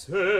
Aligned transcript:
say 0.00 0.39